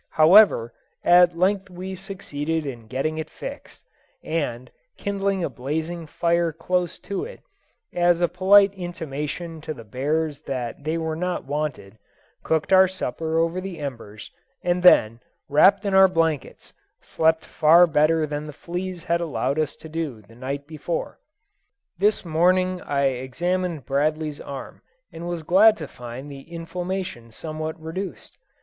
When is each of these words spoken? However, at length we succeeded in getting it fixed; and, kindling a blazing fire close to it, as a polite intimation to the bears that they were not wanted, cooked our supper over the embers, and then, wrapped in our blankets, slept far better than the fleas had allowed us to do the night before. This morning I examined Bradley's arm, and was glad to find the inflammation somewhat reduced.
However, 0.09 0.73
at 1.03 1.37
length 1.37 1.69
we 1.69 1.93
succeeded 1.95 2.65
in 2.65 2.87
getting 2.87 3.19
it 3.19 3.29
fixed; 3.29 3.83
and, 4.23 4.71
kindling 4.97 5.43
a 5.43 5.47
blazing 5.49 6.07
fire 6.07 6.51
close 6.51 6.97
to 7.01 7.23
it, 7.23 7.41
as 7.93 8.19
a 8.19 8.27
polite 8.27 8.73
intimation 8.73 9.61
to 9.61 9.75
the 9.75 9.83
bears 9.83 10.41
that 10.41 10.83
they 10.85 10.97
were 10.97 11.15
not 11.15 11.45
wanted, 11.45 11.99
cooked 12.41 12.73
our 12.73 12.87
supper 12.87 13.37
over 13.37 13.61
the 13.61 13.77
embers, 13.77 14.31
and 14.63 14.81
then, 14.81 15.19
wrapped 15.47 15.85
in 15.85 15.93
our 15.93 16.07
blankets, 16.07 16.73
slept 17.01 17.45
far 17.45 17.85
better 17.85 18.25
than 18.25 18.47
the 18.47 18.53
fleas 18.57 19.03
had 19.03 19.21
allowed 19.21 19.59
us 19.59 19.75
to 19.75 19.87
do 19.87 20.19
the 20.23 20.33
night 20.33 20.65
before. 20.65 21.19
This 21.99 22.25
morning 22.25 22.81
I 22.81 23.01
examined 23.03 23.85
Bradley's 23.85 24.41
arm, 24.41 24.81
and 25.13 25.27
was 25.27 25.43
glad 25.43 25.77
to 25.77 25.87
find 25.87 26.31
the 26.31 26.51
inflammation 26.51 27.29
somewhat 27.29 27.79
reduced. 27.79 28.35